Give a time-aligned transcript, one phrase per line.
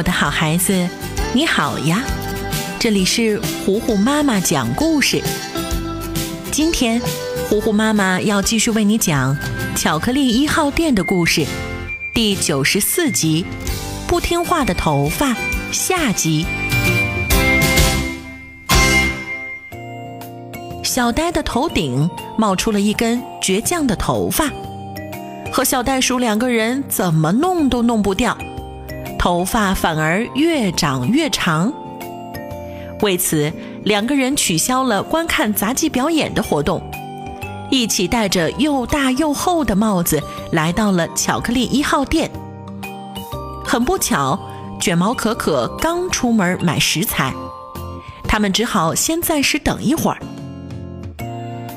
[0.00, 0.88] 我的好孩子，
[1.34, 2.02] 你好呀！
[2.78, 5.22] 这里是糊糊妈妈讲故事。
[6.50, 6.98] 今天，
[7.50, 9.36] 糊糊妈妈要继续为你讲
[9.76, 11.44] 《巧克力一号店》的故事，
[12.14, 13.44] 第九十四集
[14.08, 15.32] 《不听话的头发》
[15.70, 16.46] 下集。
[20.82, 22.08] 小呆的头顶
[22.38, 24.50] 冒出了一根倔强的头发，
[25.52, 28.34] 和小袋鼠两个人怎么弄都弄不掉。
[29.20, 31.70] 头发反而越长越长。
[33.02, 33.52] 为此，
[33.84, 36.82] 两个人取消了观看杂技表演的活动，
[37.70, 42.30] 一起戴着又大又厚的帽子来到了巧克力一号店。
[43.62, 44.40] 很不巧，
[44.80, 47.34] 卷毛可可刚出门买食材，
[48.24, 50.18] 他们只好先暂时等一会儿。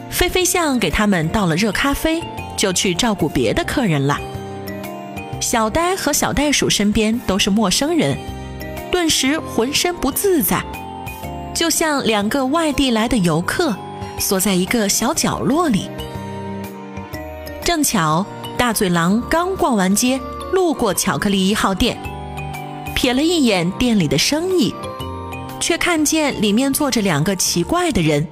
[0.10, 2.24] 飞飞象给他们倒了热咖啡，
[2.56, 4.18] 就去照顾别的客人了。
[5.44, 8.18] 小呆和小袋鼠身边都是陌生人，
[8.90, 10.64] 顿时浑身不自在，
[11.54, 13.76] 就像两个外地来的游客，
[14.18, 15.90] 缩在一个小角落里。
[17.62, 18.26] 正巧
[18.58, 20.18] 大嘴狼刚逛完街，
[20.54, 21.98] 路过巧克力一号店，
[22.96, 24.74] 瞥了一眼店里的生意，
[25.60, 28.26] 却看见里面坐着两个奇怪的人。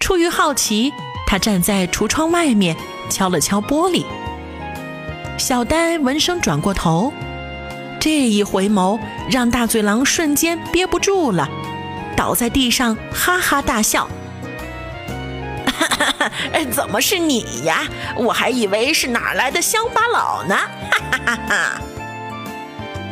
[0.00, 0.90] 出于好奇，
[1.26, 2.74] 他站在橱窗外面，
[3.10, 4.02] 敲了敲玻璃。
[5.44, 7.12] 小呆闻声转过头，
[8.00, 8.98] 这一回眸
[9.30, 11.46] 让大嘴狼瞬间憋不住了，
[12.16, 14.08] 倒在地上哈哈大笑
[15.68, 16.30] ：“哈哈哈！
[16.72, 17.82] 怎么是你呀？
[18.16, 20.56] 我还以为是哪来的乡巴佬呢！”
[20.90, 21.80] 哈哈哈哈！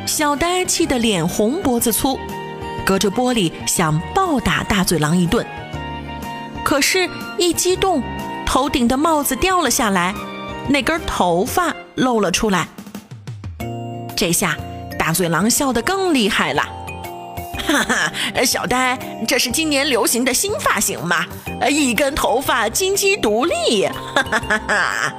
[0.06, 2.18] 小呆气得脸红脖子粗，
[2.86, 5.46] 隔着玻璃想暴打大嘴狼一顿，
[6.64, 8.02] 可是，一激动，
[8.46, 10.14] 头顶的帽子掉了下来，
[10.70, 11.74] 那根头发。
[11.96, 12.68] 露了出来，
[14.16, 14.56] 这下
[14.98, 16.62] 大嘴狼笑得更厉害了。
[17.66, 21.24] 哈哈，小呆，这是今年流行的新发型吗？
[21.70, 23.86] 一根头发金鸡独立。
[23.86, 25.14] 哈哈哈哈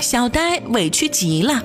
[0.00, 1.62] 小呆委屈极了，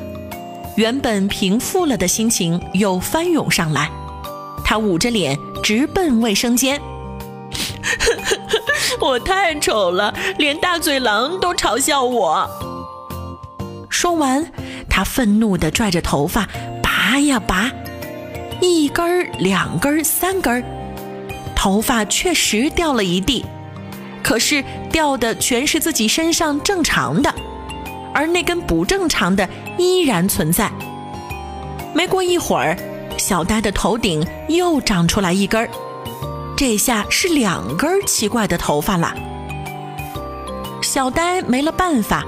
[0.76, 3.90] 原本平复了的心情又翻涌上来，
[4.64, 6.80] 他捂着脸直奔卫生间。
[9.02, 12.48] 我太丑了，连大嘴狼都嘲笑我。
[14.00, 14.50] 说完，
[14.90, 16.48] 他愤怒地拽着头发
[16.82, 17.70] 拔呀拔，
[18.62, 20.64] 一根儿、两根儿、三根儿，
[21.54, 23.46] 头发确实掉了一地，
[24.24, 27.36] 可是掉的全是自己身上正常的，
[28.14, 30.72] 而那根不正常的依然存在。
[31.94, 32.78] 没过一会儿，
[33.18, 35.70] 小呆的头顶又长出来一根儿，
[36.56, 39.14] 这下是两根奇怪的头发了。
[40.82, 42.24] 小呆没了办法。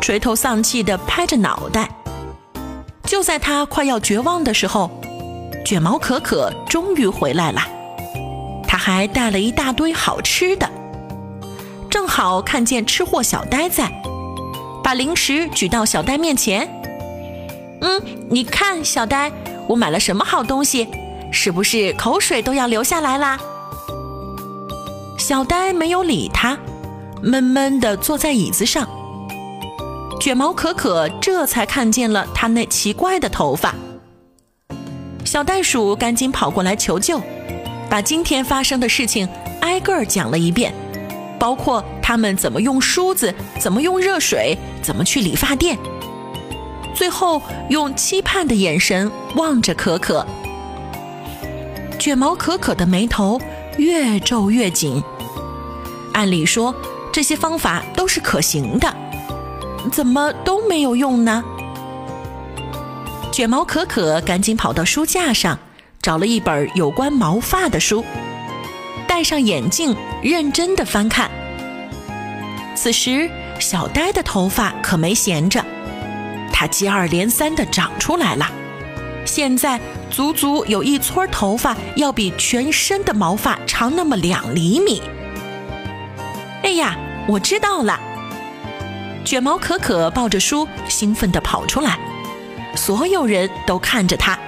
[0.00, 1.88] 垂头丧气地拍着脑袋。
[3.04, 4.90] 就在他快要绝望的时候，
[5.64, 7.60] 卷毛可可终于回来了。
[8.66, 10.68] 他还带了一大堆好吃的，
[11.88, 13.90] 正好看见吃货小呆在，
[14.84, 16.68] 把零食举到小呆面前。
[17.80, 19.32] 嗯，你看，小呆，
[19.66, 20.88] 我买了什么好东西？
[21.30, 23.38] 是不是口水都要流下来啦？
[25.18, 26.58] 小呆没有理他，
[27.22, 28.88] 闷闷地坐在椅子上。
[30.20, 33.74] 卷毛可可这才看见了他那奇怪的头发，
[35.24, 37.20] 小袋鼠赶紧跑过来求救，
[37.88, 39.28] 把今天发生的事情
[39.60, 40.74] 挨个儿讲了一遍，
[41.38, 45.78] 包括他们怎么用梳子，怎么用热水，怎么去理发店，
[46.94, 47.40] 最后
[47.70, 50.26] 用期盼的眼神望着可可。
[51.96, 53.40] 卷毛可可的眉头
[53.76, 55.02] 越皱越紧，
[56.12, 56.74] 按理说
[57.12, 58.92] 这些方法都是可行的。
[59.90, 61.42] 怎么都没有用呢？
[63.32, 65.58] 卷毛可可赶紧跑到书架上，
[66.02, 68.04] 找了一本有关毛发的书，
[69.06, 71.30] 戴上眼镜，认真的翻看。
[72.74, 73.30] 此时，
[73.60, 75.64] 小呆的头发可没闲着，
[76.52, 78.46] 它接二连三的长出来了，
[79.24, 79.80] 现在
[80.10, 85.00] 足足有一撮头发要比全身的毛发长那么两厘米。
[86.62, 86.96] 哎呀，
[87.28, 87.98] 我知道了。
[89.28, 91.98] 卷毛可可抱着书，兴奋地跑出来，
[92.74, 94.38] 所有人都看着他。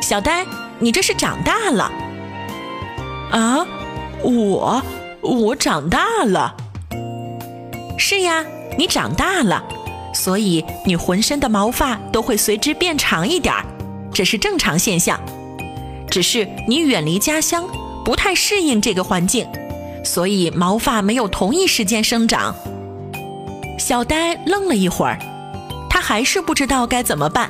[0.00, 0.44] 小呆，
[0.80, 1.88] 你这是长大了
[3.30, 3.64] 啊！
[4.20, 4.82] 我，
[5.20, 6.56] 我长大了。
[7.96, 8.44] 是呀，
[8.76, 9.62] 你长大了，
[10.12, 13.64] 所以你浑身的毛发都会随之变长一点儿，
[14.12, 15.20] 这是正常现象。
[16.10, 17.68] 只是你远离家乡，
[18.04, 19.46] 不太适应这个环境，
[20.02, 22.56] 所以毛发没有同一时间生长。
[23.82, 25.18] 小呆愣了一会儿，
[25.90, 27.48] 他还是不知道该怎么办。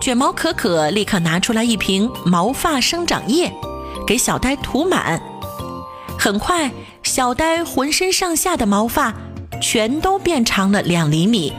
[0.00, 3.52] 卷毛可可立刻拿出来一瓶毛发生长液，
[4.06, 5.20] 给小呆涂满。
[6.16, 6.70] 很快，
[7.02, 9.12] 小呆浑身上下的毛发
[9.60, 11.52] 全都变长了两厘米。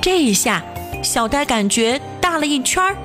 [0.00, 0.64] 这一下，
[1.02, 2.96] 小呆感觉大了一圈儿，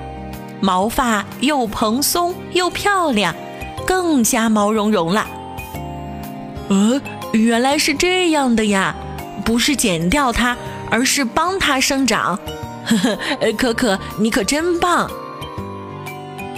[0.61, 3.35] 毛发又蓬松又漂亮，
[3.85, 5.27] 更加毛茸茸了。
[6.69, 7.01] 呃，
[7.33, 8.95] 原来是这样的呀，
[9.47, 10.57] 不是剪掉它，
[10.91, 12.37] 而是帮它生长。
[12.85, 12.97] 呵
[13.39, 15.09] 呵，可可，你可真棒！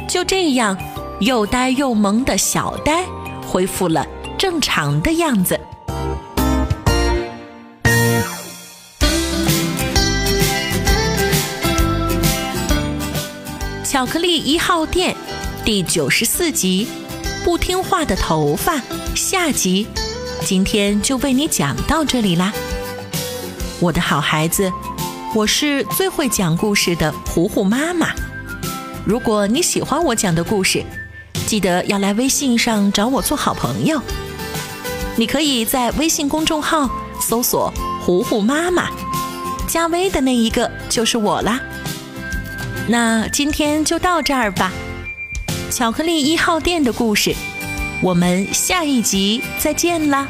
[0.07, 0.75] 就这样，
[1.19, 3.05] 又呆又萌的小呆
[3.47, 4.03] 恢复了
[4.39, 5.59] 正常的样子。
[13.83, 15.15] 巧克力一号店
[15.63, 16.87] 第九十四集：
[17.45, 18.81] 不听话的头发
[19.13, 19.85] 下集。
[20.43, 22.53] 今天就为你讲到这里啦，
[23.79, 24.71] 我的好孩子。
[25.35, 28.07] 我是最会讲故事的糊糊妈妈。
[29.05, 30.83] 如果你喜欢我讲的故事，
[31.45, 34.01] 记得要来微信上找我做好朋友。
[35.15, 36.89] 你可以在微信公众号
[37.21, 37.71] 搜索
[38.01, 38.89] “糊糊妈妈”，
[39.67, 41.59] 加微的那一个就是我啦。
[42.87, 44.71] 那今天就到这儿吧。
[45.69, 47.35] 巧克力一号店的故事，
[48.01, 50.27] 我们下一集再见啦。